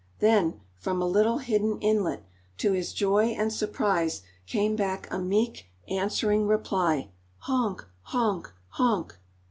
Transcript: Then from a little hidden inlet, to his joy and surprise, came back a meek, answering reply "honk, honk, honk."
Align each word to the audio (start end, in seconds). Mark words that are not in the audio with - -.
Then 0.17 0.61
from 0.77 0.99
a 0.99 1.05
little 1.07 1.37
hidden 1.37 1.77
inlet, 1.79 2.25
to 2.57 2.71
his 2.71 2.91
joy 2.91 3.35
and 3.37 3.53
surprise, 3.53 4.23
came 4.47 4.75
back 4.75 5.07
a 5.13 5.19
meek, 5.19 5.67
answering 5.87 6.47
reply 6.47 7.11
"honk, 7.37 7.85
honk, 8.01 8.51
honk." 8.69 9.19